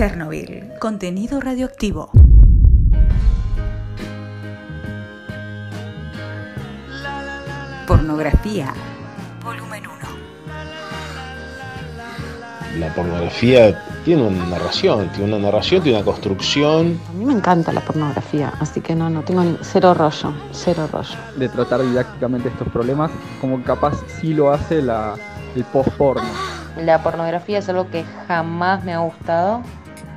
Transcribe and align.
Chernobyl, 0.00 0.72
contenido 0.78 1.40
radioactivo. 1.42 2.10
Pornografía, 7.86 8.72
volumen 9.44 9.82
1. 9.86 9.96
La 12.78 12.94
pornografía 12.94 13.82
tiene 14.04 14.22
una 14.22 14.46
narración, 14.46 15.08
tiene 15.08 15.34
una 15.36 15.46
narración, 15.46 15.82
tiene 15.82 15.98
una 15.98 16.04
construcción. 16.04 17.00
A 17.08 17.12
mí 17.12 17.24
me 17.24 17.32
encanta 17.32 17.72
la 17.72 17.80
pornografía, 17.80 18.52
así 18.60 18.80
que 18.80 18.94
no, 18.94 19.10
no 19.10 19.22
tengo 19.22 19.42
ni- 19.42 19.58
cero 19.62 19.92
rollo, 19.94 20.32
cero 20.52 20.88
rollo. 20.92 21.16
de 21.36 21.48
tratar 21.48 21.82
didácticamente 21.82 22.48
estos 22.48 22.68
problemas, 22.68 23.10
como 23.40 23.62
capaz 23.64 23.94
sí 24.20 24.34
lo 24.34 24.52
hace 24.52 24.82
la, 24.82 25.14
el 25.56 25.64
post-porno. 25.64 26.22
La 26.76 27.02
pornografía 27.02 27.58
es 27.58 27.68
algo 27.68 27.90
que 27.90 28.04
jamás 28.28 28.84
me 28.84 28.94
ha 28.94 29.00
gustado. 29.00 29.62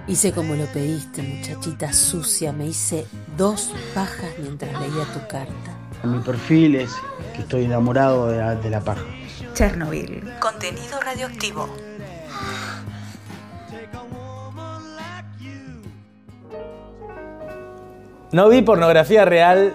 Hice 0.05 0.33
como 0.33 0.55
lo 0.55 0.65
pediste, 0.65 1.21
muchachita 1.21 1.93
sucia. 1.93 2.51
Me 2.51 2.65
hice 2.65 3.05
dos 3.37 3.73
pajas 3.95 4.31
mientras 4.37 4.71
leía 4.73 5.05
tu 5.13 5.19
carta. 5.27 5.77
Mi 6.03 6.19
perfil 6.19 6.75
es 6.75 6.91
que 7.33 7.43
estoy 7.43 7.63
enamorado 7.63 8.27
de 8.27 8.37
la, 8.37 8.55
de 8.55 8.69
la 8.69 8.81
paja. 8.81 9.05
Chernobyl, 9.53 10.21
contenido 10.41 10.99
radioactivo. 10.99 11.69
No 18.33 18.49
vi 18.49 18.61
pornografía 18.61 19.23
real 19.23 19.73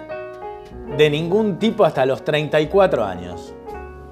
de 0.98 1.08
ningún 1.08 1.58
tipo 1.58 1.86
hasta 1.86 2.04
los 2.04 2.22
34 2.22 3.02
años. 3.02 3.54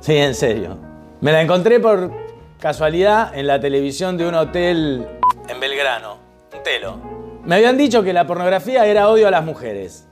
Sí, 0.00 0.16
en 0.16 0.34
serio. 0.34 0.78
Me 1.20 1.32
la 1.32 1.42
encontré 1.42 1.78
por 1.78 2.10
casualidad 2.58 3.36
en 3.36 3.48
la 3.48 3.60
televisión 3.60 4.16
de 4.16 4.26
un 4.26 4.34
hotel 4.34 5.06
en 5.48 5.60
Belgrano, 5.60 6.18
un 6.54 6.62
telo. 6.62 6.96
Me 7.44 7.56
habían 7.56 7.76
dicho 7.76 8.02
que 8.02 8.12
la 8.12 8.26
pornografía 8.26 8.86
era 8.86 9.08
odio 9.08 9.28
a 9.28 9.30
las 9.30 9.44
mujeres, 9.44 10.08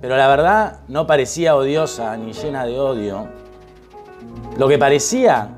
pero 0.00 0.16
la 0.16 0.28
verdad 0.28 0.80
no 0.88 1.06
parecía 1.06 1.56
odiosa 1.56 2.16
ni 2.16 2.32
llena 2.32 2.66
de 2.66 2.78
odio. 2.78 3.28
Lo 4.58 4.68
que 4.68 4.78
parecía 4.78 5.48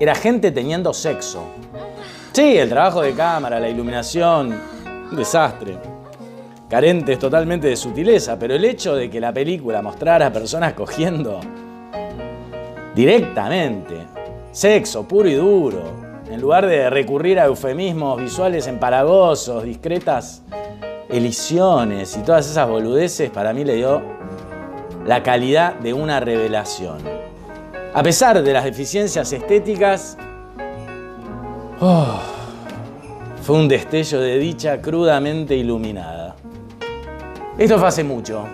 era 0.00 0.14
gente 0.14 0.50
teniendo 0.50 0.92
sexo. 0.92 1.44
Sí, 2.32 2.56
el 2.58 2.68
trabajo 2.68 3.02
de 3.02 3.14
cámara, 3.14 3.60
la 3.60 3.68
iluminación, 3.68 4.58
un 5.10 5.16
desastre 5.16 5.78
carentes 6.68 7.18
totalmente 7.18 7.68
de 7.68 7.76
sutileza, 7.76 8.38
pero 8.38 8.54
el 8.54 8.64
hecho 8.64 8.96
de 8.96 9.08
que 9.08 9.20
la 9.20 9.32
película 9.32 9.82
mostrara 9.82 10.26
a 10.26 10.32
personas 10.32 10.72
cogiendo 10.72 11.40
directamente, 12.94 14.06
sexo 14.50 15.06
puro 15.06 15.28
y 15.28 15.34
duro, 15.34 16.05
en 16.30 16.40
lugar 16.40 16.66
de 16.66 16.90
recurrir 16.90 17.38
a 17.38 17.46
eufemismos 17.46 18.20
visuales 18.20 18.66
empalagosos, 18.66 19.62
discretas 19.64 20.42
elisiones 21.08 22.16
y 22.16 22.22
todas 22.22 22.50
esas 22.50 22.68
boludeces, 22.68 23.30
para 23.30 23.52
mí 23.52 23.64
le 23.64 23.76
dio 23.76 24.02
la 25.06 25.22
calidad 25.22 25.74
de 25.74 25.92
una 25.92 26.18
revelación. 26.20 26.98
A 27.94 28.02
pesar 28.02 28.42
de 28.42 28.52
las 28.52 28.64
deficiencias 28.64 29.32
estéticas, 29.32 30.18
oh, 31.80 32.18
fue 33.42 33.56
un 33.56 33.68
destello 33.68 34.20
de 34.20 34.38
dicha 34.38 34.82
crudamente 34.82 35.54
iluminada. 35.54 36.34
Esto 37.56 37.78
fue 37.78 37.88
hace 37.88 38.04
mucho, 38.04 38.44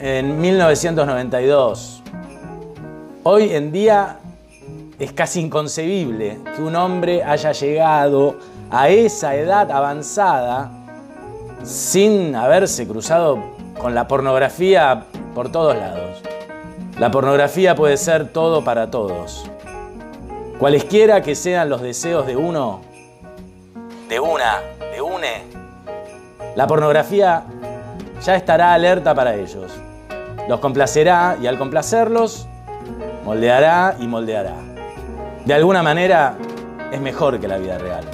en 0.00 0.40
1992. 0.40 2.02
Hoy 3.24 3.50
en 3.52 3.70
día 3.70 4.18
es 5.02 5.12
casi 5.12 5.40
inconcebible 5.40 6.38
que 6.54 6.62
un 6.62 6.76
hombre 6.76 7.24
haya 7.24 7.50
llegado 7.50 8.36
a 8.70 8.88
esa 8.88 9.34
edad 9.34 9.68
avanzada 9.72 10.70
sin 11.64 12.36
haberse 12.36 12.86
cruzado 12.86 13.36
con 13.80 13.96
la 13.96 14.06
pornografía 14.06 15.06
por 15.34 15.50
todos 15.50 15.74
lados. 15.74 16.22
La 17.00 17.10
pornografía 17.10 17.74
puede 17.74 17.96
ser 17.96 18.28
todo 18.28 18.62
para 18.62 18.92
todos. 18.92 19.44
Cualesquiera 20.60 21.20
que 21.20 21.34
sean 21.34 21.68
los 21.68 21.82
deseos 21.82 22.24
de 22.24 22.36
uno, 22.36 22.80
de 24.08 24.20
una, 24.20 24.60
de 24.94 25.02
une, 25.02 25.42
la 26.54 26.68
pornografía 26.68 27.42
ya 28.24 28.36
estará 28.36 28.72
alerta 28.72 29.16
para 29.16 29.34
ellos. 29.34 29.72
Los 30.48 30.60
complacerá 30.60 31.38
y 31.42 31.48
al 31.48 31.58
complacerlos, 31.58 32.46
moldeará 33.24 33.96
y 33.98 34.06
moldeará. 34.06 34.71
De 35.44 35.54
alguna 35.54 35.82
manera 35.82 36.36
es 36.92 37.00
mejor 37.00 37.40
que 37.40 37.48
la 37.48 37.58
vida 37.58 37.76
real. 37.76 38.04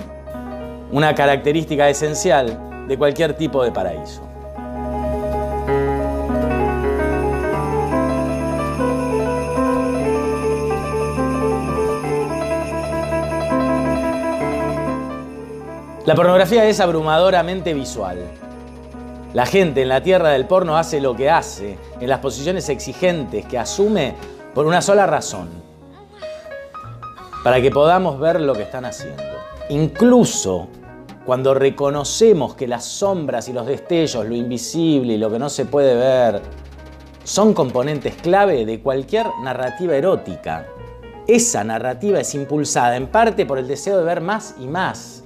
Una 0.90 1.14
característica 1.14 1.86
esencial 1.90 2.86
de 2.88 2.96
cualquier 2.96 3.34
tipo 3.34 3.62
de 3.62 3.70
paraíso. 3.70 4.22
La 16.06 16.14
pornografía 16.14 16.64
es 16.64 16.80
abrumadoramente 16.80 17.74
visual. 17.74 18.16
La 19.34 19.44
gente 19.44 19.82
en 19.82 19.90
la 19.90 20.02
tierra 20.02 20.30
del 20.30 20.46
porno 20.46 20.78
hace 20.78 21.02
lo 21.02 21.14
que 21.14 21.28
hace, 21.28 21.78
en 22.00 22.08
las 22.08 22.20
posiciones 22.20 22.70
exigentes 22.70 23.44
que 23.44 23.58
asume 23.58 24.14
por 24.54 24.64
una 24.64 24.80
sola 24.80 25.06
razón. 25.06 25.57
Para 27.42 27.60
que 27.60 27.70
podamos 27.70 28.18
ver 28.18 28.40
lo 28.40 28.54
que 28.54 28.62
están 28.62 28.84
haciendo. 28.84 29.22
Incluso 29.68 30.68
cuando 31.24 31.52
reconocemos 31.52 32.54
que 32.54 32.66
las 32.66 32.84
sombras 32.84 33.48
y 33.48 33.52
los 33.52 33.66
destellos, 33.66 34.26
lo 34.26 34.34
invisible 34.34 35.12
y 35.12 35.18
lo 35.18 35.30
que 35.30 35.38
no 35.38 35.50
se 35.50 35.66
puede 35.66 35.94
ver, 35.94 36.40
son 37.22 37.52
componentes 37.52 38.14
clave 38.14 38.64
de 38.64 38.80
cualquier 38.80 39.26
narrativa 39.42 39.94
erótica. 39.94 40.66
Esa 41.26 41.62
narrativa 41.64 42.18
es 42.20 42.34
impulsada 42.34 42.96
en 42.96 43.08
parte 43.08 43.44
por 43.44 43.58
el 43.58 43.68
deseo 43.68 43.98
de 43.98 44.04
ver 44.04 44.22
más 44.22 44.54
y 44.58 44.66
más, 44.66 45.22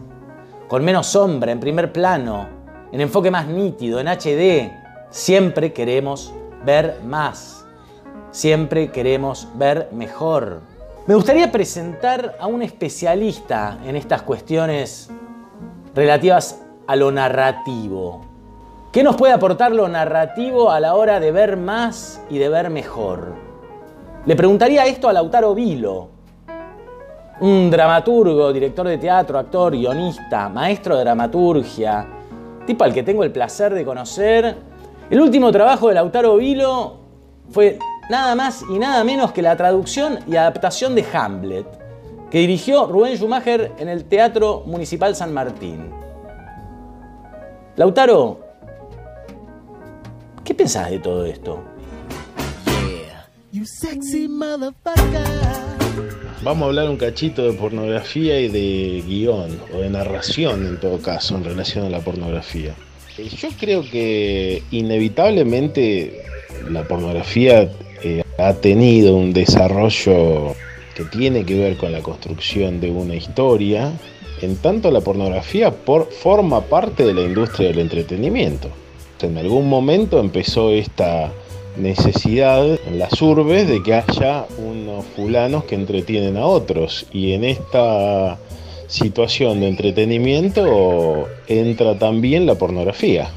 con 0.67 0.85
menos 0.85 1.07
sombra, 1.07 1.53
en 1.53 1.61
primer 1.61 1.93
plano, 1.93 2.49
en 2.91 3.01
enfoque 3.01 3.31
más 3.31 3.47
nítido, 3.47 4.01
en 4.01 4.09
HD. 4.09 4.73
Siempre 5.11 5.73
queremos 5.73 6.35
ver 6.65 7.01
más. 7.05 7.65
Siempre 8.33 8.91
queremos 8.91 9.47
ver 9.55 9.89
mejor. 9.93 10.72
Me 11.05 11.17
gustaría 11.17 11.51
presentar 11.51 12.37
a 12.39 12.47
un 12.47 12.63
especialista 12.63 13.77
en 13.85 13.97
estas 13.97 14.23
cuestiones 14.23 15.11
relativas 15.97 16.63
a 16.87 16.95
lo 16.95 17.11
narrativo. 17.11 18.21
¿Qué 18.93 19.03
nos 19.03 19.17
puede 19.17 19.33
aportar 19.33 19.73
lo 19.73 19.89
narrativo 19.89 20.71
a 20.71 20.79
la 20.79 20.95
hora 20.95 21.19
de 21.19 21.33
ver 21.33 21.57
más 21.57 22.23
y 22.31 22.39
de 22.39 22.49
ver 22.49 22.71
mejor? 22.71 23.35
Le 24.27 24.37
preguntaría 24.37 24.87
esto 24.87 25.09
a 25.09 25.13
Lautaro 25.13 25.57
Vilo, 25.57 26.09
un 27.41 27.69
dramaturgo, 27.69 28.53
director 28.53 28.87
de 28.87 28.99
teatro, 28.99 29.41
actor, 29.41 29.73
guionista, 29.73 30.49
maestro 30.49 30.97
de 30.97 31.03
dramaturgia, 31.03 32.07
tipo 32.65 32.85
al 32.85 32.95
que 32.95 33.03
tengo 33.03 33.25
el 33.25 33.33
placer 33.33 33.75
de 33.75 33.85
conocer. 33.85 34.57
El 35.11 35.21
último 35.21 35.51
trabajo 35.51 35.89
de 35.89 35.95
Lautaro 35.95 36.37
Vilo 36.37 36.99
fue 37.51 37.77
nada 38.09 38.35
más 38.35 38.65
y 38.69 38.79
nada 38.79 39.05
menos 39.05 39.33
que 39.33 39.43
la 39.43 39.57
traducción 39.57 40.19
y 40.27 40.37
adaptación 40.37 40.95
de 40.95 41.05
Hamlet, 41.13 41.67
que 42.31 42.39
dirigió 42.39 42.87
Rubén 42.87 43.17
Schumacher 43.17 43.73
en 43.79 43.89
el 43.89 44.05
Teatro 44.05 44.63
Municipal 44.67 45.15
San 45.15 45.33
Martín. 45.33 45.91
Lautaro, 47.77 48.41
¿qué 50.45 50.55
pensás 50.55 50.91
de 50.91 50.99
todo 50.99 51.25
esto? 51.25 51.63
Vamos 56.43 56.63
a 56.63 56.67
hablar 56.67 56.91
un 56.91 56.97
cachito 56.97 57.45
de 57.45 57.53
pornografía 57.53 58.41
y 58.41 58.49
de 58.49 59.05
guion, 59.07 59.61
o 59.75 59.79
de 59.79 59.91
narración 59.91 60.67
en 60.67 60.81
todo 60.81 61.01
caso, 61.01 61.37
en 61.37 61.45
relación 61.45 61.85
a 61.85 61.91
la 61.91 62.01
pornografía. 62.01 62.75
Yo 63.17 63.49
creo 63.61 63.83
que 63.83 64.63
inevitablemente 64.71 66.25
la 66.69 66.83
pornografía 66.83 67.71
ha 68.39 68.55
tenido 68.55 69.17
un 69.17 69.33
desarrollo 69.33 70.55
que 70.95 71.05
tiene 71.05 71.45
que 71.45 71.59
ver 71.59 71.77
con 71.77 71.93
la 71.93 72.01
construcción 72.03 72.81
de 72.81 72.91
una 72.91 73.15
historia, 73.15 73.93
en 74.41 74.57
tanto 74.57 74.91
la 74.91 75.01
pornografía 75.01 75.71
por- 75.71 76.11
forma 76.11 76.61
parte 76.63 77.05
de 77.05 77.15
la 77.15 77.23
industria 77.23 77.69
del 77.69 77.79
entretenimiento. 77.79 78.69
En 79.23 79.39
algún 79.39 79.69
momento 79.69 80.19
empezó 80.19 80.71
esta 80.71 81.31
necesidad 81.77 82.67
en 82.87 82.99
las 82.99 83.23
urbes 83.23 83.69
de 83.69 83.83
que 83.83 83.95
haya 83.95 84.47
unos 84.59 85.05
fulanos 85.17 85.65
que 85.65 85.75
entretienen 85.77 86.37
a 86.37 86.47
otros 86.47 87.07
y 87.13 87.33
en 87.33 87.45
esta 87.45 88.39
situación 88.89 89.61
de 89.61 89.69
entretenimiento 89.69 91.29
entra 91.47 91.99
también 91.99 92.45
la 92.47 92.57
pornografía. 92.57 93.31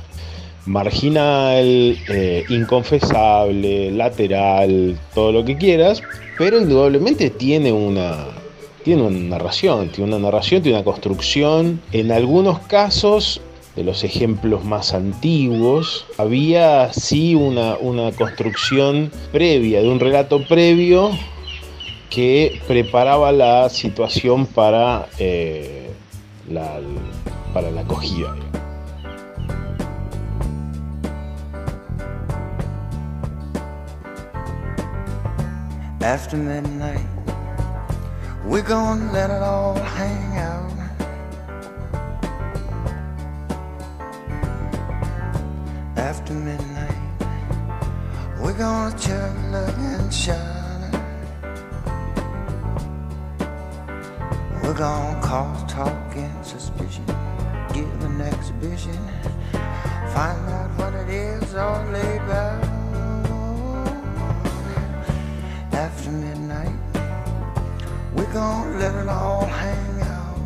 Marginal, 0.65 1.97
eh, 2.09 2.43
inconfesable, 2.49 3.91
lateral, 3.91 4.97
todo 5.13 5.31
lo 5.31 5.45
que 5.45 5.57
quieras, 5.57 6.01
pero 6.37 6.59
indudablemente 6.59 7.29
tiene 7.29 7.71
una, 7.71 8.27
tiene 8.83 9.03
una 9.03 9.37
narración, 9.37 9.89
tiene 9.89 10.15
una 10.15 10.19
narración, 10.19 10.61
tiene 10.61 10.77
una 10.77 10.85
construcción. 10.85 11.81
En 11.91 12.11
algunos 12.11 12.59
casos, 12.59 13.41
de 13.75 13.83
los 13.83 14.03
ejemplos 14.03 14.63
más 14.63 14.93
antiguos, 14.93 16.05
había 16.17 16.91
sí 16.93 17.35
una, 17.35 17.77
una 17.77 18.11
construcción 18.13 19.11
previa, 19.31 19.81
de 19.81 19.89
un 19.89 19.99
relato 19.99 20.45
previo 20.47 21.11
que 22.09 22.61
preparaba 22.67 23.31
la 23.31 23.69
situación 23.69 24.45
para, 24.45 25.07
eh, 25.19 25.89
la, 26.49 26.79
para 27.53 27.71
la 27.71 27.81
acogida. 27.81 28.33
After 36.05 36.37
midnight, 36.37 37.07
we're 38.45 38.61
gonna 38.61 39.11
let 39.11 39.31
it 39.31 39.41
all 39.41 39.73
hang 39.73 40.37
out. 40.37 40.71
After 45.97 46.33
midnight, 46.33 46.95
we're 48.39 48.53
gonna 48.53 48.95
chug, 48.99 49.33
look, 49.51 49.75
and 49.77 50.13
shine. 50.13 50.91
We're 54.61 54.77
gonna 54.77 55.19
cause 55.23 55.63
talk 55.63 56.15
and 56.15 56.45
suspicion, 56.45 57.05
give 57.73 57.89
an 58.03 58.21
exhibition, 58.21 58.99
find 60.13 60.49
out 60.51 60.69
what 60.77 60.93
it 60.93 61.09
is 61.09 61.55
all 61.55 61.81
about. 61.89 62.14
After 66.05 66.17
midnight, 66.17 66.75
we're 68.13 68.31
gonna 68.31 68.77
let 68.77 68.93
it 68.93 69.09
all 69.09 69.43
hang 69.43 70.01
out. 70.01 70.37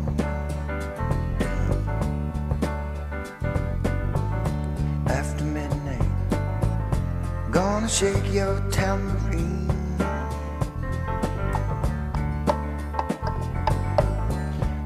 After 5.06 5.44
midnight, 5.44 6.10
gonna 7.50 7.90
shake 7.90 8.32
your 8.32 8.58
tambourine. 8.70 9.68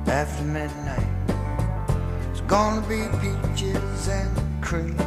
After 0.09 0.43
midnight, 0.43 1.07
it's 2.33 2.41
gonna 2.49 2.81
be 2.89 3.07
peaches 3.21 4.09
and 4.09 4.37
cream. 4.61 4.99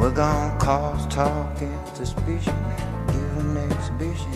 We're 0.00 0.14
gonna 0.14 0.58
cause 0.58 1.06
talk 1.08 1.60
and 1.60 1.87
suspicion, 1.98 2.54
give 3.08 3.38
an 3.42 3.56
exhibition, 3.56 4.32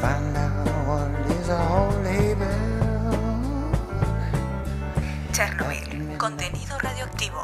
find 0.00 0.36
out 0.36 0.68
what 0.86 1.10
it 1.10 1.40
is 1.40 1.48
all 1.50 1.90
about. 2.32 2.86
Chernobyl. 5.32 6.16
Contenido 6.18 6.78
radioactivo. 6.78 7.42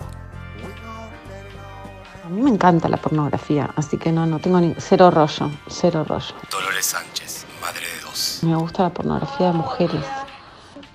A 2.24 2.28
mí 2.28 2.42
me 2.42 2.50
encanta 2.50 2.88
la 2.88 2.96
pornografía, 2.96 3.70
así 3.74 3.98
que 3.98 4.12
no, 4.12 4.24
no 4.24 4.38
tengo 4.38 4.60
ni 4.60 4.72
cero 4.78 5.10
rollo, 5.10 5.50
cero 5.68 6.04
rollo. 6.08 6.34
Dolores 6.48 6.86
Sánchez, 6.86 7.44
madre 7.60 7.80
de 7.80 8.00
dos. 8.04 8.38
Me 8.42 8.54
gusta 8.54 8.84
la 8.84 8.90
pornografía 8.94 9.48
de 9.48 9.54
mujeres, 9.54 10.04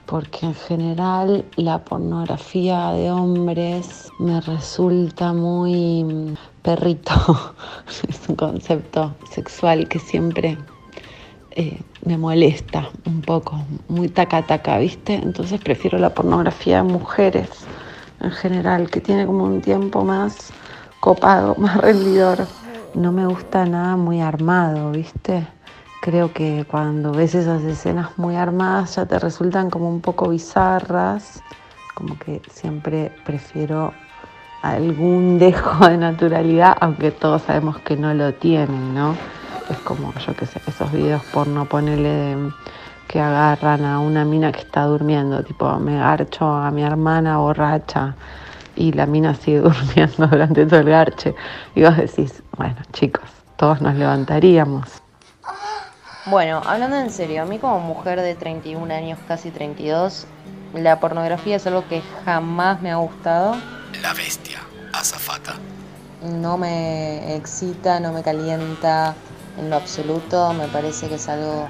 porque 0.06 0.45
en 0.45 0.56
general 0.56 1.44
la 1.57 1.83
pornografía 1.83 2.92
de 2.92 3.12
hombres 3.12 4.10
me 4.18 4.39
resulta 4.39 5.33
muy 5.33 6.38
perrito. 6.68 7.14
Es 8.10 8.28
un 8.28 8.36
concepto 8.36 9.16
sexual 9.31 9.88
que 9.88 10.00
siempre 10.00 10.58
eh, 11.52 11.80
me 12.04 12.18
molesta 12.18 12.90
un 13.06 13.22
poco, 13.22 13.64
muy 13.88 14.10
taca 14.10 14.42
taca, 14.42 14.78
¿viste? 14.78 15.14
Entonces 15.14 15.62
prefiero 15.62 15.98
la 15.98 16.10
pornografía 16.10 16.78
de 16.78 16.84
mujeres 16.84 17.50
en 18.19 18.31
general, 18.31 18.90
que 18.90 19.00
tiene 19.00 19.25
como 19.25 19.46
un 19.46 19.62
tiempo 19.62 20.04
más 20.04 20.52
copado, 21.00 21.56
más 21.58 21.78
rendidor. 21.78 22.46
No 22.94 23.13
me 23.13 23.25
gusta 23.25 23.66
nada 23.66 23.96
muy 23.96 24.20
armado, 24.20 24.92
¿viste? 24.92 25.48
Creo 26.02 26.34
que 26.34 26.66
cuando 26.70 27.13
ves 27.13 27.34
esas 27.34 27.63
escenas 27.63 28.10
muy 28.18 28.36
armadas 28.36 28.96
ya 28.98 29.06
te 29.06 29.18
resultan 29.20 29.70
como 29.70 29.90
un 29.90 30.02
poco 30.02 30.28
bizarras, 30.30 31.42
como 31.96 32.20
que 32.20 32.42
siempre 32.52 33.12
prefiero 33.25 33.94
algún 34.62 35.38
dejo 35.39 35.88
de 35.88 35.98
naturalidad, 35.98 36.75
aunque 36.80 37.12
todos 37.12 37.44
sabemos 37.44 37.80
que 37.80 37.98
no 37.98 38.13
lo 38.13 38.33
tienen, 38.33 38.94
¿no? 38.94 39.15
Es 39.69 39.80
como, 39.80 40.13
yo 40.15 40.36
qué 40.36 40.45
sé, 40.45 40.62
esos 40.65 40.92
videos 40.92 41.24
porno, 41.25 41.65
ponele 41.65 42.09
de- 42.09 42.51
que 43.07 43.21
agarran 43.21 43.86
a 43.86 44.00
una 44.00 44.25
mina 44.25 44.51
que 44.51 44.59
está 44.59 44.83
durmiendo, 44.83 45.42
tipo, 45.44 45.80
me 45.80 45.98
garcho 45.98 46.45
a 46.45 46.71
mi 46.71 46.83
hermana 46.83 47.38
borracha 47.38 48.15
y 48.75 48.92
la 48.92 49.06
mina 49.06 49.33
sigue 49.33 49.59
durmiendo 49.62 50.27
durante 50.27 50.65
todo 50.65 50.80
el 50.81 50.89
garche. 50.89 51.33
Y 51.75 51.83
vos 51.83 51.95
decís, 51.98 52.44
bueno, 52.57 52.75
chicos, 52.94 53.30
todos 53.56 53.81
nos 53.81 53.95
levantaríamos. 53.95 55.01
Bueno, 56.25 56.62
hablando 56.65 56.98
en 56.98 57.10
serio, 57.10 57.42
a 57.44 57.45
mí 57.45 57.57
como 57.57 57.80
mujer 57.80 58.19
de 58.21 58.36
31 58.36 58.92
años, 58.92 59.18
casi 59.27 59.50
32, 59.50 60.27
la 60.74 61.00
pornografía 61.00 61.56
es 61.56 61.65
algo 61.68 61.88
que 61.88 62.01
jamás 62.25 62.81
me 62.81 62.92
ha 62.92 62.98
gustado. 62.98 63.56
La 64.02 64.14
bestia, 64.14 64.60
azafata. 64.94 65.56
No 66.22 66.58
me 66.58 67.36
excita, 67.36 68.00
no 68.00 68.12
me 68.12 68.22
calienta 68.22 69.16
en 69.58 69.70
lo 69.70 69.76
absoluto. 69.76 70.54
Me 70.54 70.68
parece 70.68 71.08
que 71.08 71.16
es 71.16 71.28
algo 71.28 71.68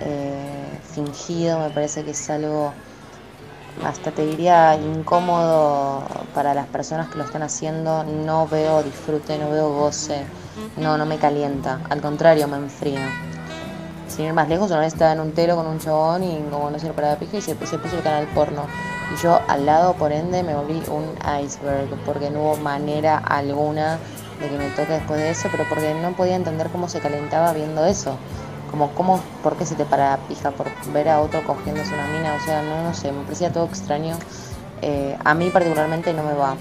eh, 0.00 0.78
fingido, 0.92 1.60
me 1.60 1.70
parece 1.70 2.04
que 2.04 2.10
es 2.10 2.30
algo, 2.30 2.72
hasta 3.84 4.10
te 4.10 4.26
diría, 4.26 4.74
incómodo 4.76 6.02
para 6.34 6.52
las 6.52 6.66
personas 6.66 7.08
que 7.08 7.18
lo 7.18 7.24
están 7.24 7.42
haciendo. 7.42 8.04
No 8.04 8.48
veo 8.48 8.82
disfrute, 8.82 9.38
no 9.38 9.50
veo 9.50 9.72
goce, 9.72 10.24
no, 10.76 10.98
no 10.98 11.06
me 11.06 11.18
calienta. 11.18 11.80
Al 11.90 12.00
contrario, 12.00 12.48
me 12.48 12.56
enfría. 12.56 13.08
Sin 14.08 14.26
ir 14.26 14.32
más 14.32 14.48
lejos, 14.48 14.70
una 14.70 14.80
vez 14.80 14.92
estaba 14.92 15.12
en 15.12 15.20
un 15.20 15.32
telo 15.32 15.56
con 15.56 15.66
un 15.66 15.78
chabón 15.78 16.22
y 16.22 16.42
como 16.50 16.70
no 16.70 16.78
se 16.78 16.86
le 16.86 16.92
paraba 16.92 17.16
pija 17.16 17.38
y 17.38 17.40
se, 17.40 17.54
se 17.66 17.78
puso 17.78 17.96
el 17.96 18.02
canal 18.02 18.26
porno. 18.34 18.66
Y 19.10 19.22
yo 19.22 19.40
al 19.48 19.66
lado, 19.66 19.94
por 19.94 20.12
ende, 20.12 20.42
me 20.42 20.54
volví 20.54 20.82
un 20.88 21.04
iceberg 21.42 21.88
porque 22.04 22.30
no 22.30 22.40
hubo 22.40 22.56
manera 22.56 23.18
alguna 23.18 23.98
de 24.40 24.48
que 24.48 24.58
me 24.58 24.68
toque 24.70 24.92
después 24.92 25.20
de 25.20 25.30
eso, 25.30 25.48
pero 25.50 25.64
porque 25.68 25.94
no 25.94 26.12
podía 26.12 26.36
entender 26.36 26.68
cómo 26.68 26.88
se 26.88 27.00
calentaba 27.00 27.52
viendo 27.52 27.84
eso. 27.84 28.16
Como, 28.70 28.90
cómo, 28.92 29.20
¿por 29.42 29.56
qué 29.56 29.66
se 29.66 29.74
te 29.74 29.84
para 29.84 30.10
la 30.10 30.16
pija? 30.16 30.50
Por 30.50 30.66
ver 30.92 31.08
a 31.08 31.20
otro 31.20 31.44
cogiéndose 31.44 31.92
una 31.92 32.06
mina, 32.06 32.34
o 32.34 32.44
sea, 32.44 32.62
no, 32.62 32.82
no 32.82 32.94
sé, 32.94 33.12
me 33.12 33.22
parecía 33.24 33.52
todo 33.52 33.66
extraño. 33.66 34.16
Eh, 34.80 35.16
a 35.24 35.34
mí 35.34 35.50
particularmente 35.50 36.12
no 36.12 36.22
me 36.22 36.32
va. 36.32 36.56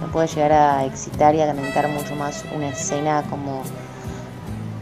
Me 0.00 0.08
puede 0.10 0.26
llegar 0.28 0.52
a 0.52 0.84
excitar 0.84 1.34
y 1.34 1.42
a 1.42 1.46
calentar 1.46 1.88
mucho 1.88 2.16
más 2.16 2.44
una 2.54 2.70
escena 2.70 3.22
como 3.28 3.62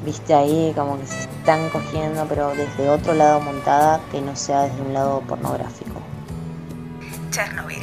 viste 0.04 0.32
ahí 0.32 0.72
como 0.74 0.98
que 0.98 1.06
se 1.06 1.20
están 1.20 1.68
cogiendo, 1.70 2.24
pero 2.28 2.50
desde 2.54 2.88
otro 2.88 3.14
lado 3.14 3.40
montada 3.40 4.00
que 4.10 4.20
no 4.20 4.36
sea 4.36 4.62
desde 4.62 4.80
un 4.80 4.94
lado 4.94 5.20
pornográfico. 5.28 5.97
Chernobyl. 7.38 7.78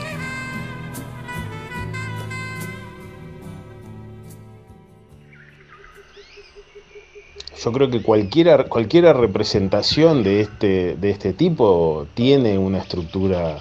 Yo 7.63 7.71
creo 7.71 7.89
que 7.89 8.01
cualquiera, 8.01 8.65
cualquiera 8.65 9.13
representación 9.13 10.23
de 10.23 10.41
este, 10.41 10.95
de 10.97 11.09
este 11.09 11.31
tipo 11.31 12.05
tiene 12.15 12.57
una 12.57 12.79
estructura 12.79 13.59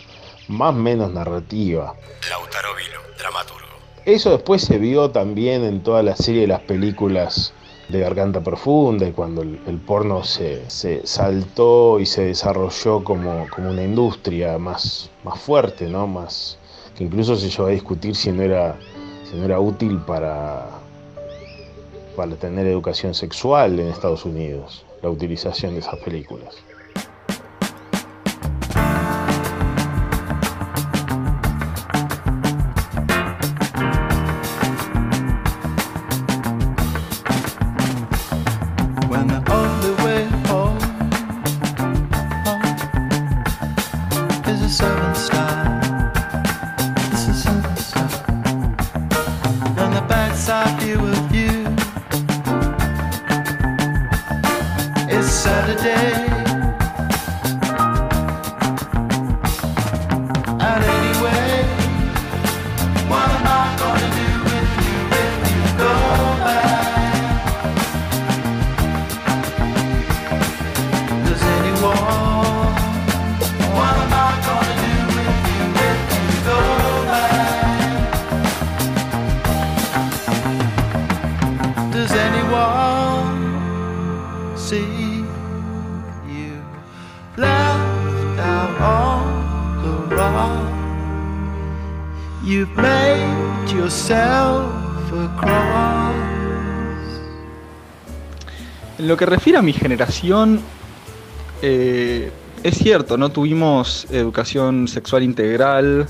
más 0.48 0.70
o 0.70 0.78
menos 0.78 1.12
narrativa. 1.12 1.94
Lautaro 2.28 2.74
Vilo, 2.74 3.00
dramaturgo. 3.16 3.68
Eso 4.04 4.30
después 4.30 4.62
se 4.62 4.78
vio 4.78 5.12
también 5.12 5.62
en 5.62 5.80
toda 5.84 6.02
la 6.02 6.16
serie 6.16 6.40
de 6.40 6.48
las 6.48 6.60
películas 6.62 7.54
de 7.88 8.00
Garganta 8.00 8.40
Profunda 8.40 9.06
y 9.06 9.12
cuando 9.12 9.42
el, 9.42 9.60
el 9.66 9.78
porno 9.78 10.24
se, 10.24 10.68
se 10.70 11.06
saltó 11.06 12.00
y 12.00 12.06
se 12.06 12.26
desarrolló 12.26 13.04
como, 13.04 13.46
como 13.50 13.70
una 13.70 13.82
industria 13.82 14.58
más, 14.58 15.10
más 15.22 15.38
fuerte, 15.40 15.88
¿no? 15.88 16.06
Más, 16.06 16.58
que 16.96 17.04
incluso 17.04 17.36
se 17.36 17.50
llegó 17.50 17.66
a 17.66 17.70
discutir 17.70 18.16
si 18.16 18.32
no 18.32 18.42
era, 18.42 18.76
si 19.30 19.36
no 19.36 19.44
era 19.44 19.60
útil 19.60 19.98
para, 19.98 20.66
para 22.16 22.34
tener 22.36 22.66
educación 22.66 23.14
sexual 23.14 23.78
en 23.78 23.88
Estados 23.88 24.24
Unidos, 24.24 24.84
la 25.02 25.10
utilización 25.10 25.74
de 25.74 25.80
esas 25.80 25.98
películas. 25.98 26.54
Does 82.04 82.12
anyone 82.12 83.32
see 84.58 85.24
you 86.28 86.52
left 87.38 88.38
out 88.40 88.78
on 88.78 89.22
the 89.82 90.14
rock? 90.14 90.68
You've 92.44 92.76
made 92.76 93.70
yourself 93.72 94.70
a 95.14 95.28
cross. 95.40 96.14
En 98.98 99.08
lo 99.08 99.16
que 99.16 99.24
refiere 99.24 99.58
a 99.60 99.62
mi 99.62 99.72
generación, 99.72 100.60
eh, 101.62 102.30
es 102.62 102.74
cierto, 102.76 103.16
no 103.16 103.30
tuvimos 103.30 104.06
educación 104.10 104.88
sexual 104.88 105.22
integral 105.22 106.06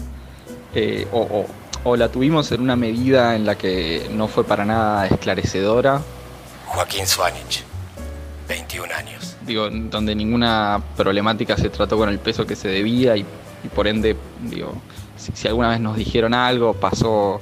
eh, 0.74 1.06
o, 1.12 1.20
o- 1.20 1.46
o 1.84 1.96
la 1.96 2.08
tuvimos 2.08 2.50
en 2.52 2.60
una 2.62 2.76
medida 2.76 3.36
en 3.36 3.46
la 3.46 3.56
que 3.56 4.08
no 4.10 4.26
fue 4.26 4.44
para 4.44 4.64
nada 4.64 5.06
esclarecedora, 5.06 6.00
Joaquín 6.66 7.06
Swanich, 7.06 7.62
21 8.48 8.92
años. 8.94 9.36
digo, 9.42 9.68
donde 9.70 10.14
ninguna 10.14 10.82
problemática 10.96 11.56
se 11.56 11.68
trató 11.68 11.96
con 11.96 12.08
el 12.08 12.18
peso 12.18 12.46
que 12.46 12.56
se 12.56 12.68
debía 12.68 13.16
y, 13.16 13.24
y 13.62 13.68
por 13.68 13.86
ende, 13.86 14.16
digo, 14.42 14.72
si, 15.16 15.32
si 15.32 15.46
alguna 15.46 15.68
vez 15.68 15.80
nos 15.80 15.96
dijeron 15.96 16.34
algo, 16.34 16.72
pasó 16.74 17.40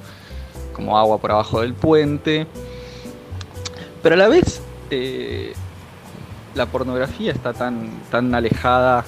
como 0.73 0.99
agua 0.99 1.19
por 1.19 1.31
abajo 1.31 1.61
del 1.61 1.75
puente. 1.75 2.47
Pero 4.03 4.15
a 4.17 4.19
la 4.19 4.29
vez, 4.29 4.61
eh, 4.91 5.53
la 6.55 6.67
pornografía 6.67 7.33
está 7.33 7.53
tan, 7.53 7.91
tan 8.11 8.35
alejada 8.35 9.05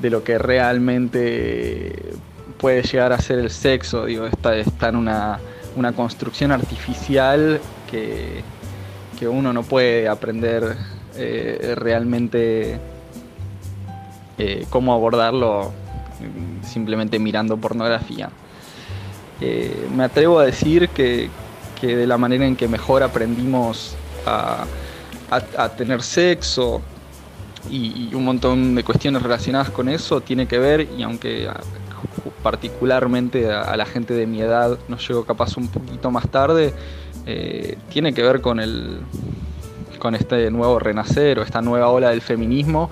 de 0.00 0.10
lo 0.10 0.24
que 0.24 0.38
realmente 0.38 2.12
puede 2.60 2.82
llegar 2.82 3.12
a 3.12 3.18
ser 3.18 3.38
el 3.38 3.50
sexo, 3.50 4.04
digo, 4.04 4.26
está, 4.26 4.88
en 4.88 4.96
una, 4.96 5.38
una 5.76 5.92
construcción 5.92 6.52
artificial 6.52 7.60
que, 7.90 8.42
que 9.18 9.26
uno 9.26 9.52
no 9.52 9.62
puede 9.62 10.08
aprender 10.08 10.76
eh, 11.16 11.74
realmente 11.76 12.78
eh, 14.38 14.66
cómo 14.70 14.92
abordarlo 14.92 15.72
mm, 16.20 16.64
simplemente 16.66 17.18
mirando 17.18 17.56
pornografía. 17.56 18.28
Eh, 19.40 19.88
me 19.96 20.04
atrevo 20.04 20.38
a 20.38 20.44
decir 20.44 20.90
que, 20.90 21.30
que 21.80 21.96
de 21.96 22.06
la 22.06 22.18
manera 22.18 22.46
en 22.46 22.56
que 22.56 22.68
mejor 22.68 23.02
aprendimos 23.02 23.94
a, 24.26 24.64
a- 25.56 25.68
tener 25.70 26.02
sexo 26.02 26.82
y, 27.70 28.10
y 28.10 28.14
un 28.14 28.24
montón 28.24 28.74
de 28.74 28.84
cuestiones 28.84 29.22
relacionadas 29.22 29.70
con 29.70 29.88
eso 29.88 30.20
tiene 30.20 30.46
que 30.46 30.58
ver, 30.58 30.88
y 30.98 31.02
aunque 31.02 31.48
particularmente 32.42 33.50
a, 33.50 33.76
la 33.76 33.86
gente 33.86 34.14
de 34.14 34.26
mi 34.26 34.40
edad 34.40 34.78
nos 34.88 35.06
llegó 35.06 35.24
capaz 35.24 35.56
un 35.56 35.68
poquito 35.68 36.10
más 36.10 36.28
tarde, 36.28 36.74
eh, 37.26 37.78
tiene 37.90 38.14
que 38.14 38.22
ver 38.22 38.40
con 38.40 38.60
el, 38.60 39.00
con 39.98 40.14
este 40.14 40.50
nuevo 40.50 40.78
renacer 40.78 41.38
o 41.38 41.42
esta 41.42 41.60
nueva 41.62 41.88
ola 41.88 42.10
del 42.10 42.22
feminismo 42.22 42.90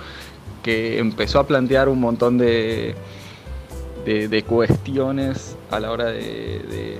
que 0.62 0.98
empezó 0.98 1.40
a 1.40 1.46
plantear 1.46 1.88
un 1.88 2.00
montón 2.00 2.36
de, 2.36 2.94
de, 4.04 4.28
de 4.28 4.42
cuestiones 4.42 5.56
a 5.70 5.80
la 5.80 5.90
hora 5.90 6.06
de, 6.06 6.20
de, 6.20 6.98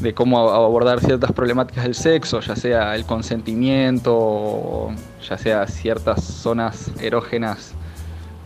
de 0.00 0.14
cómo 0.14 0.50
abordar 0.50 1.00
ciertas 1.00 1.32
problemáticas 1.32 1.84
del 1.84 1.94
sexo, 1.94 2.40
ya 2.40 2.56
sea 2.56 2.94
el 2.96 3.04
consentimiento, 3.04 4.90
ya 5.28 5.38
sea 5.38 5.66
ciertas 5.66 6.24
zonas 6.24 6.90
erógenas 7.00 7.74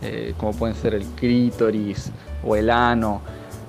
eh, 0.01 0.33
como 0.37 0.53
pueden 0.53 0.75
ser 0.75 0.95
el 0.95 1.03
clítoris 1.03 2.11
o 2.43 2.55
el 2.55 2.69
ano, 2.69 3.21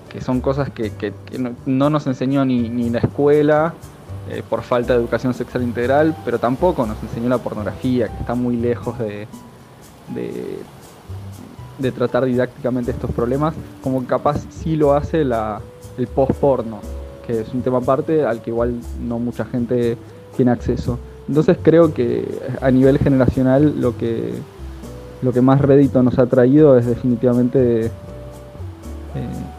que 0.08 0.20
son 0.20 0.40
cosas 0.40 0.70
que, 0.70 1.12
no, 1.38 1.54
no 1.66 1.90
nos 1.90 2.06
enseñó 2.06 2.44
ni, 2.44 2.68
ni 2.68 2.90
la 2.90 2.98
escuela 2.98 3.74
eh, 4.28 4.42
por 4.48 4.62
falta 4.62 4.92
de 4.92 5.00
educación 5.00 5.34
sexual 5.34 5.64
integral, 5.64 6.16
pero 6.24 6.38
tampoco 6.38 6.86
nos 6.86 7.02
enseñó 7.02 7.28
la 7.28 7.38
pornografía, 7.38 8.08
que 8.08 8.18
está 8.20 8.34
muy 8.34 8.56
lejos 8.56 8.98
de, 8.98 9.26
de, 10.14 10.58
de 11.78 11.92
tratar 11.92 12.24
didácticamente 12.24 12.90
estos 12.90 13.10
problemas, 13.10 13.54
como 13.82 14.04
capaz 14.06 14.44
sí 14.50 14.76
lo 14.76 14.94
hace 14.94 15.24
la, 15.24 15.60
el 15.98 16.06
post-porno, 16.06 16.80
que 17.26 17.40
es 17.40 17.54
un 17.54 17.62
tema 17.62 17.78
aparte 17.78 18.24
al 18.24 18.42
que 18.42 18.50
igual 18.50 18.74
no 19.00 19.18
mucha 19.18 19.44
gente 19.44 19.96
tiene 20.36 20.50
acceso. 20.52 20.98
Entonces 21.28 21.58
creo 21.62 21.94
que 21.94 22.26
a 22.60 22.70
nivel 22.70 22.98
generacional 22.98 23.80
lo 23.80 23.96
que, 23.96 24.32
lo 25.22 25.32
que 25.32 25.40
más 25.40 25.60
rédito 25.60 26.02
nos 26.02 26.18
ha 26.18 26.26
traído 26.26 26.78
es 26.78 26.86
definitivamente 26.86 27.86
eh, 27.86 27.90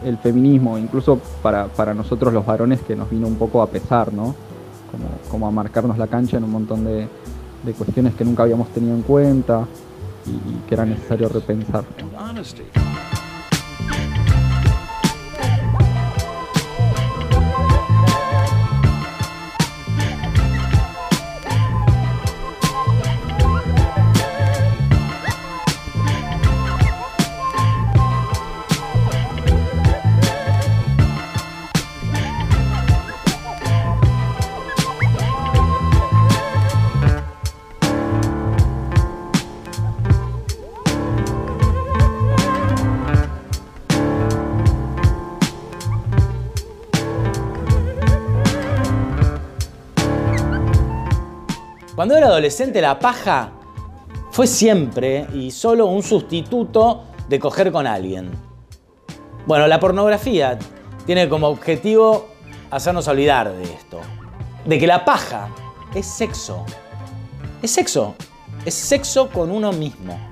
el 0.04 0.18
feminismo, 0.18 0.78
incluso 0.78 1.20
para, 1.42 1.66
para 1.66 1.94
nosotros 1.94 2.32
los 2.32 2.44
varones 2.44 2.80
que 2.80 2.96
nos 2.96 3.10
vino 3.10 3.26
un 3.26 3.36
poco 3.36 3.62
a 3.62 3.66
pesar, 3.68 4.12
¿no? 4.12 4.34
Como, 4.90 5.08
como 5.30 5.46
a 5.46 5.50
marcarnos 5.50 5.96
la 5.98 6.06
cancha 6.06 6.36
en 6.36 6.44
un 6.44 6.50
montón 6.52 6.84
de, 6.84 7.08
de 7.62 7.72
cuestiones 7.72 8.14
que 8.14 8.24
nunca 8.24 8.42
habíamos 8.42 8.68
tenido 8.68 8.94
en 8.94 9.02
cuenta 9.02 9.66
y, 10.26 10.30
y 10.30 10.62
que 10.68 10.74
era 10.74 10.84
necesario 10.84 11.28
repensar. 11.28 11.84
Cuando 51.94 52.16
era 52.16 52.28
adolescente 52.28 52.80
la 52.80 52.98
paja 52.98 53.52
fue 54.30 54.46
siempre 54.46 55.26
y 55.34 55.50
solo 55.50 55.86
un 55.86 56.02
sustituto 56.02 57.04
de 57.28 57.38
coger 57.38 57.70
con 57.70 57.86
alguien. 57.86 58.30
Bueno, 59.46 59.66
la 59.66 59.78
pornografía 59.78 60.58
tiene 61.04 61.28
como 61.28 61.48
objetivo 61.48 62.28
hacernos 62.70 63.08
olvidar 63.08 63.52
de 63.52 63.64
esto. 63.64 64.00
De 64.64 64.78
que 64.78 64.86
la 64.86 65.04
paja 65.04 65.48
es 65.94 66.06
sexo. 66.06 66.64
Es 67.60 67.72
sexo. 67.72 68.14
Es 68.64 68.72
sexo 68.72 69.28
con 69.28 69.50
uno 69.50 69.70
mismo. 69.72 70.31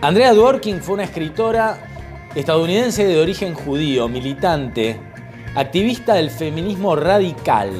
Andrea 0.00 0.32
Dworkin 0.32 0.80
fue 0.80 0.94
una 0.94 1.04
escritora 1.04 1.78
estadounidense 2.34 3.04
de 3.04 3.20
origen 3.20 3.54
judío, 3.54 4.08
militante, 4.08 5.00
activista 5.54 6.14
del 6.14 6.30
feminismo 6.30 6.94
radical. 6.94 7.70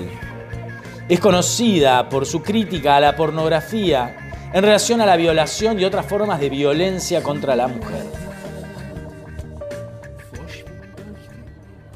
Es 1.08 1.20
conocida 1.20 2.08
por 2.08 2.26
su 2.26 2.42
crítica 2.42 2.96
a 2.96 3.00
la 3.00 3.16
pornografía 3.16 4.30
en 4.52 4.62
relación 4.62 5.00
a 5.00 5.06
la 5.06 5.16
violación 5.16 5.78
y 5.78 5.84
otras 5.84 6.06
formas 6.06 6.40
de 6.40 6.50
violencia 6.50 7.22
contra 7.22 7.54
la 7.54 7.68
mujer. 7.68 8.04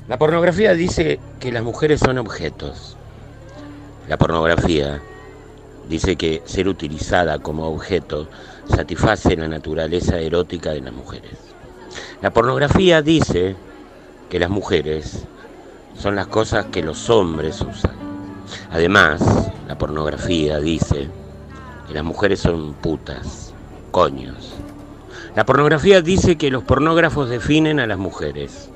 La 0.09 0.19
pornografía 0.19 0.75
dice 0.75 1.19
que 1.41 1.51
las 1.51 1.63
mujeres 1.63 2.01
son 2.01 2.19
objetos. 2.19 2.97
La 4.09 4.19
pornografía 4.19 5.01
dice 5.89 6.17
que 6.17 6.43
ser 6.45 6.69
utilizada 6.69 7.39
como 7.39 7.69
objeto 7.69 8.29
satisface 8.69 9.37
la 9.37 9.49
naturaleza 9.49 10.19
erótica 10.19 10.71
de 10.71 10.81
las 10.81 10.93
mujeres. 10.93 11.39
La 12.21 12.31
pornografía 12.31 13.03
dice 13.03 13.57
que 14.31 14.39
las 14.39 14.51
mujeres 14.51 15.25
son 15.99 16.17
las 16.17 16.27
cosas 16.27 16.67
que 16.67 16.83
los 16.83 17.11
hombres 17.11 17.61
usan. 17.61 17.93
Además, 18.71 19.51
la 19.69 19.77
pornografía 19.77 20.61
dice 20.61 21.09
que 21.87 21.95
las 21.95 22.05
mujeres 22.05 22.41
son 22.41 22.75
putas 22.75 23.53
coños. 23.91 24.55
La 25.35 25.45
pornografía 25.45 26.03
dice 26.03 26.37
que 26.37 26.51
los 26.51 26.63
pornógrafos 26.63 27.29
definen 27.29 27.81
a 27.81 27.87
las 27.87 27.99
mujeres. 27.99 28.71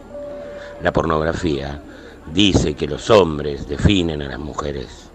La 0.82 0.92
pornografía 0.92 1.80
dice 2.32 2.75
que 2.75 2.86
los 2.86 3.10
hombres 3.10 3.68
definen 3.68 4.22
a 4.22 4.28
las 4.28 4.38
mujeres. 4.38 5.10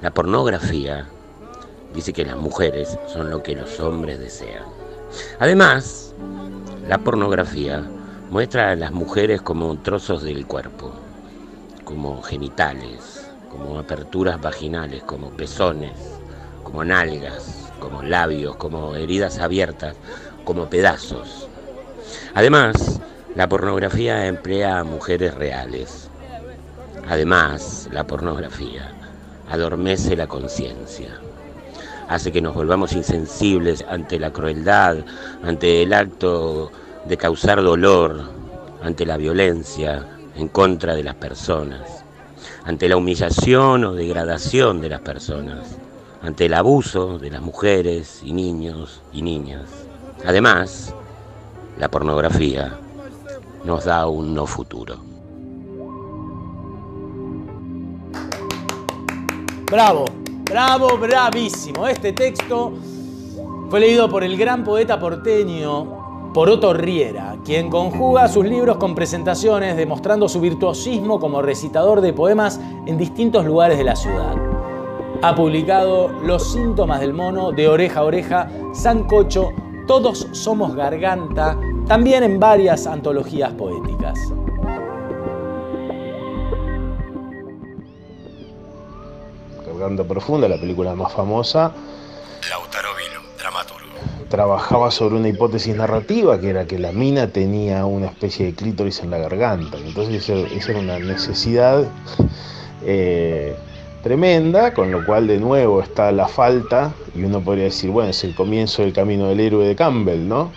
La 0.00 0.10
pornografía 0.10 1.06
dice 1.94 2.12
que 2.12 2.24
las 2.24 2.36
mujeres 2.36 2.98
son 3.06 3.30
lo 3.30 3.42
que 3.42 3.54
los 3.54 3.78
hombres 3.80 4.18
desean. 4.18 4.64
Además, 5.38 6.14
la 6.88 6.98
pornografía 6.98 7.82
muestra 8.30 8.70
a 8.70 8.76
las 8.76 8.92
mujeres 8.92 9.42
como 9.42 9.76
trozos 9.78 10.22
del 10.22 10.46
cuerpo, 10.46 10.92
como 11.84 12.22
genitales, 12.22 13.28
como 13.50 13.78
aperturas 13.78 14.40
vaginales, 14.40 15.02
como 15.02 15.30
pezones, 15.30 15.92
como 16.62 16.84
nalgas, 16.84 17.70
como 17.78 18.02
labios, 18.02 18.56
como 18.56 18.94
heridas 18.94 19.38
abiertas, 19.38 19.96
como 20.44 20.70
pedazos. 20.70 21.48
Además, 22.34 23.00
la 23.34 23.48
pornografía 23.48 24.26
emplea 24.26 24.78
a 24.78 24.84
mujeres 24.84 25.34
reales. 25.34 26.08
Además, 27.08 27.88
la 27.92 28.06
pornografía 28.06 28.90
adormece 29.50 30.16
la 30.16 30.26
conciencia. 30.26 31.18
Hace 32.12 32.30
que 32.30 32.42
nos 32.42 32.54
volvamos 32.54 32.92
insensibles 32.92 33.82
ante 33.88 34.18
la 34.18 34.30
crueldad, 34.30 34.98
ante 35.42 35.82
el 35.82 35.94
acto 35.94 36.70
de 37.06 37.16
causar 37.16 37.62
dolor, 37.62 38.20
ante 38.82 39.06
la 39.06 39.16
violencia 39.16 40.06
en 40.36 40.48
contra 40.48 40.94
de 40.94 41.04
las 41.04 41.14
personas, 41.14 42.04
ante 42.66 42.86
la 42.90 42.98
humillación 42.98 43.84
o 43.84 43.94
degradación 43.94 44.82
de 44.82 44.90
las 44.90 45.00
personas, 45.00 45.78
ante 46.22 46.44
el 46.44 46.52
abuso 46.52 47.18
de 47.18 47.30
las 47.30 47.40
mujeres 47.40 48.20
y 48.22 48.34
niños 48.34 49.00
y 49.10 49.22
niñas. 49.22 49.70
Además, 50.26 50.94
la 51.78 51.90
pornografía 51.90 52.78
nos 53.64 53.86
da 53.86 54.06
un 54.06 54.34
no 54.34 54.46
futuro. 54.46 54.98
Bravo, 59.70 60.04
bravo, 60.52 60.98
bravísimo. 60.98 61.88
Este 61.88 62.12
texto 62.12 62.72
fue 63.70 63.80
leído 63.80 64.10
por 64.10 64.22
el 64.22 64.36
gran 64.36 64.62
poeta 64.62 65.00
porteño 65.00 66.30
Poroto 66.34 66.74
Riera, 66.74 67.36
quien 67.42 67.70
conjuga 67.70 68.28
sus 68.28 68.44
libros 68.44 68.76
con 68.76 68.94
presentaciones 68.94 69.78
demostrando 69.78 70.28
su 70.28 70.40
virtuosismo 70.40 71.18
como 71.18 71.40
recitador 71.40 72.02
de 72.02 72.12
poemas 72.12 72.60
en 72.84 72.98
distintos 72.98 73.46
lugares 73.46 73.78
de 73.78 73.84
la 73.84 73.96
ciudad. 73.96 74.36
Ha 75.22 75.34
publicado 75.34 76.08
Los 76.22 76.52
síntomas 76.52 77.00
del 77.00 77.14
mono, 77.14 77.50
De 77.50 77.66
oreja 77.66 78.00
a 78.00 78.04
oreja, 78.04 78.50
Sancocho, 78.74 79.52
Todos 79.86 80.28
somos 80.32 80.74
garganta, 80.74 81.58
también 81.86 82.24
en 82.24 82.38
varias 82.38 82.86
antologías 82.86 83.52
poéticas. 83.54 84.18
Garganta 89.82 90.04
Profunda, 90.04 90.48
la 90.48 90.58
película 90.58 90.94
más 90.94 91.12
famosa, 91.12 91.72
Lautaro 92.48 92.88
Vilo, 92.96 93.20
dramaturgo. 93.36 93.88
trabajaba 94.28 94.90
sobre 94.92 95.16
una 95.16 95.28
hipótesis 95.28 95.74
narrativa 95.74 96.38
que 96.40 96.50
era 96.50 96.66
que 96.66 96.78
la 96.78 96.92
mina 96.92 97.26
tenía 97.28 97.84
una 97.84 98.06
especie 98.06 98.46
de 98.46 98.54
clítoris 98.54 99.00
en 99.00 99.10
la 99.10 99.18
garganta. 99.18 99.76
Entonces 99.78 100.22
eso- 100.28 100.46
esa 100.46 100.70
era 100.70 100.80
una 100.80 100.98
necesidad 101.00 101.84
eh, 102.84 103.54
tremenda, 104.02 104.72
con 104.74 104.90
lo 104.90 105.04
cual 105.04 105.26
de 105.28 105.38
nuevo 105.38 105.80
está 105.82 106.10
la 106.10 106.26
falta, 106.26 106.92
y 107.14 107.22
uno 107.22 107.40
podría 107.40 107.64
decir, 107.64 107.90
bueno, 107.90 108.10
es 108.10 108.24
el 108.24 108.34
comienzo 108.34 108.82
del 108.82 108.92
camino 108.92 109.28
del 109.28 109.38
héroe 109.40 109.66
de 109.66 109.76
Campbell, 109.76 110.26
¿no? 110.26 110.50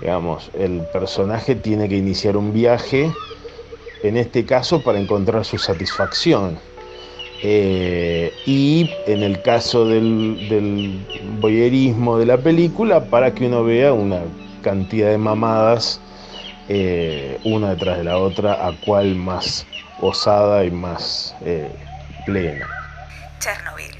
Digamos, 0.00 0.50
el 0.58 0.80
personaje 0.92 1.54
tiene 1.54 1.88
que 1.88 1.96
iniciar 1.96 2.36
un 2.36 2.52
viaje, 2.52 3.12
en 4.02 4.16
este 4.16 4.44
caso 4.44 4.82
para 4.82 4.98
encontrar 4.98 5.44
su 5.44 5.58
satisfacción. 5.58 6.58
Eh, 7.44 8.32
y 8.46 8.88
en 9.06 9.24
el 9.24 9.42
caso 9.42 9.84
del, 9.84 10.48
del 10.48 11.04
voyerismo 11.40 12.16
de 12.18 12.26
la 12.26 12.38
película, 12.38 13.04
para 13.04 13.34
que 13.34 13.46
uno 13.46 13.64
vea 13.64 13.92
una 13.92 14.20
cantidad 14.62 15.10
de 15.10 15.18
mamadas, 15.18 16.00
eh, 16.68 17.40
una 17.44 17.70
detrás 17.70 17.98
de 17.98 18.04
la 18.04 18.18
otra, 18.18 18.66
a 18.66 18.72
cual 18.86 19.16
más 19.16 19.66
osada 20.00 20.64
y 20.64 20.70
más 20.70 21.34
eh, 21.44 21.68
plena. 22.24 22.66
Chernobyl. 23.40 23.90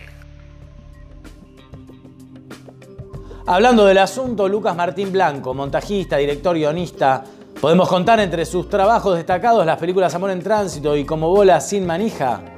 Hablando 3.44 3.84
del 3.84 3.98
asunto, 3.98 4.48
Lucas 4.48 4.76
Martín 4.76 5.10
Blanco, 5.10 5.52
montajista, 5.52 6.16
director, 6.16 6.54
guionista, 6.54 7.24
podemos 7.60 7.88
contar 7.88 8.20
entre 8.20 8.44
sus 8.46 8.68
trabajos 8.68 9.16
destacados 9.16 9.66
las 9.66 9.78
películas 9.78 10.14
Amor 10.14 10.30
en 10.30 10.42
Tránsito 10.42 10.96
y 10.96 11.04
Como 11.04 11.28
Bola 11.28 11.60
Sin 11.60 11.84
Manija. 11.84 12.51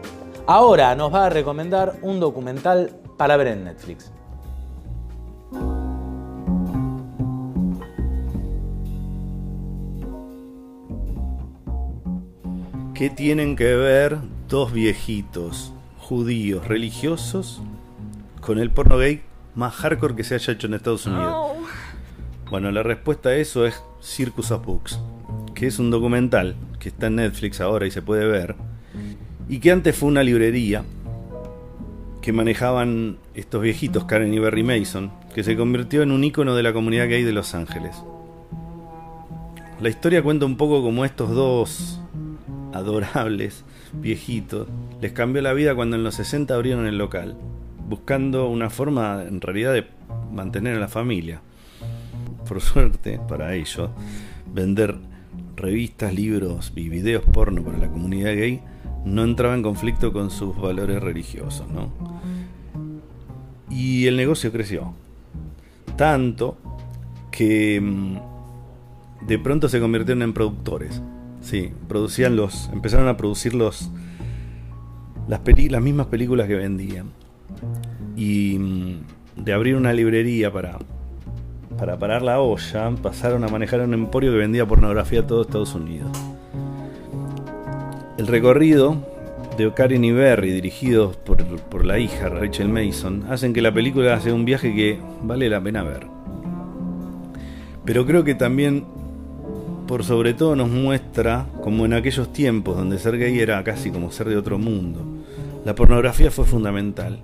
Ahora 0.47 0.95
nos 0.95 1.13
va 1.13 1.25
a 1.25 1.31
recomendar 1.31 1.97
un 2.03 2.21
documental 2.21 2.93
para 3.17 3.39
ver 3.39 3.47
en 3.47 3.65
Netflix. 3.65 4.13
¿Qué 12.93 13.09
tienen 13.09 13.57
que 13.57 13.75
ver 13.75 14.19
dos 14.49 14.73
viejitos 14.73 15.73
judíos 15.99 16.69
religiosos 16.69 17.63
con 18.43 18.59
el 18.59 18.71
porno 18.71 18.99
gay 18.99 19.23
más 19.55 19.75
hardcore 19.75 20.15
que 20.15 20.25
se 20.25 20.35
haya 20.35 20.53
hecho 20.53 20.67
en 20.67 20.75
Estados 20.75 21.07
Unidos? 21.07 21.57
Bueno, 22.51 22.71
la 22.71 22.83
respuesta 22.83 23.31
a 23.31 23.37
eso 23.37 23.65
es 23.65 23.83
Circus 24.03 24.51
of 24.51 24.67
Books, 24.67 25.01
que 25.55 25.67
es 25.67 25.79
un 25.79 25.91
documental 25.91 26.55
que 26.79 26.91
está 26.91 27.07
en 27.07 27.17
Netflix 27.17 27.63
ahora 27.63 27.87
y 27.87 27.91
se 27.91 28.03
puede 28.03 28.27
ver, 28.27 28.55
y 29.49 29.59
que 29.59 29.71
antes 29.71 29.97
fue 29.97 30.09
una 30.09 30.23
librería 30.23 30.85
que 32.23 32.33
manejaban 32.33 33.19
estos 33.35 33.61
viejitos, 33.61 34.05
Karen 34.05 34.33
y 34.33 34.39
Barry 34.39 34.63
Mason, 34.63 35.13
que 35.35 35.45
se 35.45 35.57
convirtió 35.57 36.03
en 36.03 36.11
un 36.11 36.25
ícono 36.25 36.55
de 36.55 36.63
la 36.63 36.73
comunidad 36.73 37.09
gay 37.09 37.23
de 37.23 37.33
Los 37.33 37.55
Ángeles. 37.55 37.95
La 39.81 39.91
historia 39.91 40.23
cuenta 40.23 40.47
un 40.47 40.57
poco 40.57 40.83
como 40.83 41.05
estos 41.05 41.31
dos 41.31 42.01
adorables 42.73 43.65
viejitos 43.93 44.67
les 45.01 45.13
cambió 45.13 45.43
la 45.43 45.53
vida 45.53 45.75
cuando 45.75 45.97
en 45.97 46.05
los 46.05 46.15
60 46.15 46.55
abrieron 46.55 46.87
el 46.87 46.97
local, 46.97 47.37
buscando 47.89 48.49
una 48.49 48.71
forma 48.71 49.23
en 49.29 49.41
realidad 49.41 49.75
de 49.75 49.87
mantener 50.33 50.77
a 50.77 50.81
la 50.81 50.89
familia. 50.89 51.43
Por 52.49 52.61
suerte, 52.63 53.21
para 53.29 53.55
ellos, 53.55 53.91
vender 54.51 54.97
revistas, 55.57 56.15
libros 56.15 56.73
y 56.75 56.89
videos 56.89 57.23
porno 57.23 57.63
para 57.63 57.79
la 57.79 57.89
comunidad 57.89 58.35
gay 58.35 58.63
no 59.05 59.23
entraba 59.25 59.55
en 59.55 59.63
conflicto 59.63 60.13
con 60.13 60.31
sus 60.31 60.57
valores 60.61 61.03
religiosos, 61.03 61.67
¿no? 61.71 61.91
Y 63.71 64.07
el 64.07 64.17
negocio 64.17 64.53
creció. 64.53 64.93
Tanto 65.97 66.57
que 67.31 67.81
mm, 67.81 69.27
de 69.27 69.39
pronto 69.39 69.69
se 69.69 69.81
convirtieron 69.81 70.23
en 70.23 70.33
productores. 70.33 71.03
Sí, 71.41 71.73
producían 71.89 72.37
los. 72.37 72.71
empezaron 72.73 73.09
a 73.09 73.17
producir 73.17 73.55
los. 73.55 73.91
las, 75.29 75.41
peli- 75.41 75.69
las 75.69 75.83
mismas 75.83 76.07
películas 76.07 76.47
que 76.49 76.55
vendían. 76.55 77.11
Y 78.17 78.59
mm, 78.59 79.43
de 79.45 79.53
abrir 79.53 79.77
una 79.77 79.93
librería 79.93 80.53
para. 80.53 80.79
para 81.79 81.99
parar 81.99 82.23
la 82.23 82.41
olla, 82.41 82.91
pasaron 83.03 83.45
a 83.45 83.49
manejar 83.49 83.81
un 83.81 83.93
emporio 83.95 84.31
que 84.33 84.39
vendía 84.39 84.67
pornografía 84.67 85.21
a 85.21 85.27
todo 85.27 85.43
Estados 85.43 85.75
Unidos. 85.75 86.11
El 88.17 88.29
recorrido 88.29 88.97
de 89.59 89.73
Karen 89.75 90.05
y 90.05 90.13
Berry, 90.13 90.53
dirigidos 90.53 91.17
por, 91.17 91.45
por 91.45 91.85
la 91.85 91.99
hija 91.99 92.29
Rachel 92.29 92.69
Mason, 92.69 93.25
hacen 93.29 93.53
que 93.53 93.61
la 93.61 93.75
película 93.75 94.21
sea 94.21 94.33
un 94.33 94.45
viaje 94.45 94.73
que 94.73 95.01
vale 95.23 95.49
la 95.49 95.61
pena 95.61 95.83
ver. 95.83 96.07
Pero 97.85 98.07
creo 98.07 98.23
que 98.23 98.37
también, 98.37 98.85
por 99.89 100.05
sobre 100.05 100.33
todo, 100.33 100.55
nos 100.55 100.71
muestra 100.71 101.47
como 101.61 101.87
en 101.87 101.93
aquellos 101.93 102.33
tiempos 102.33 102.77
donde 102.77 103.01
ser 103.01 103.19
gay 103.19 103.37
era 103.41 103.65
casi 103.65 103.91
como 103.91 104.13
ser 104.13 104.29
de 104.29 104.37
otro 104.37 104.59
mundo. 104.59 105.01
La 105.65 105.75
pornografía 105.75 106.31
fue 106.31 106.45
fundamental. 106.45 107.19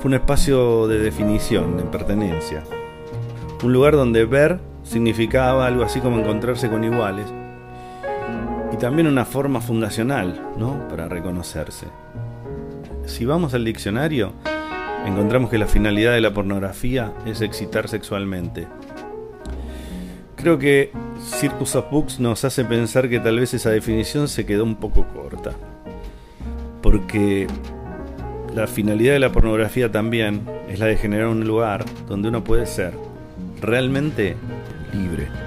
Fue 0.00 0.08
un 0.08 0.14
espacio 0.14 0.88
de 0.88 0.98
definición, 0.98 1.76
de 1.76 1.84
pertenencia. 1.84 2.64
Un 3.62 3.72
lugar 3.72 3.94
donde 3.94 4.24
ver 4.24 4.58
significaba 4.82 5.64
algo 5.64 5.84
así 5.84 6.00
como 6.00 6.18
encontrarse 6.18 6.68
con 6.68 6.82
iguales 6.82 7.26
y 8.76 8.78
también 8.78 9.06
una 9.06 9.24
forma 9.24 9.62
fundacional, 9.62 10.38
¿no? 10.58 10.86
Para 10.88 11.08
reconocerse. 11.08 11.86
Si 13.06 13.24
vamos 13.24 13.54
al 13.54 13.64
diccionario, 13.64 14.34
encontramos 15.06 15.48
que 15.48 15.56
la 15.56 15.66
finalidad 15.66 16.12
de 16.12 16.20
la 16.20 16.34
pornografía 16.34 17.14
es 17.24 17.40
excitar 17.40 17.88
sexualmente. 17.88 18.68
Creo 20.36 20.58
que 20.58 20.92
Circus 21.18 21.74
of 21.74 21.90
Books 21.90 22.20
nos 22.20 22.44
hace 22.44 22.66
pensar 22.66 23.08
que 23.08 23.18
tal 23.18 23.40
vez 23.40 23.54
esa 23.54 23.70
definición 23.70 24.28
se 24.28 24.44
quedó 24.44 24.64
un 24.64 24.76
poco 24.76 25.06
corta. 25.08 25.52
Porque 26.82 27.46
la 28.54 28.66
finalidad 28.66 29.14
de 29.14 29.20
la 29.20 29.32
pornografía 29.32 29.90
también 29.90 30.42
es 30.68 30.78
la 30.78 30.86
de 30.86 30.98
generar 30.98 31.28
un 31.28 31.46
lugar 31.46 31.86
donde 32.06 32.28
uno 32.28 32.44
puede 32.44 32.66
ser 32.66 32.92
realmente 33.62 34.36
libre. 34.92 35.45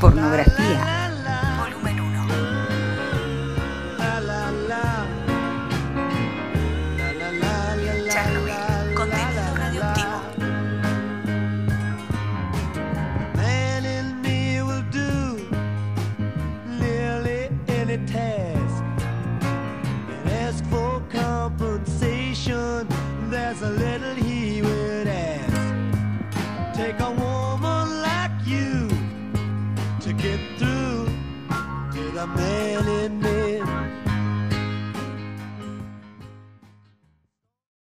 Pornografía 0.00 0.99
man 32.36 32.99